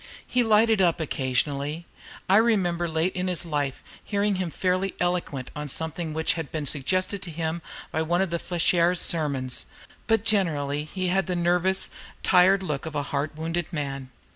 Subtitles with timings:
[0.25, 1.85] He lighted up occasionally,
[2.27, 6.65] I remember late in his life hearing him fairly eloquent on something which had been
[6.65, 9.67] suggested to him by one of Fléchier's sermons,
[10.07, 11.91] but generally he had the nervous,
[12.23, 14.09] tired look of a heart wounded man.